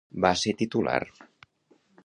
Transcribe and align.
Va 0.23 0.31
ser 0.43 0.53
titular 0.61 0.95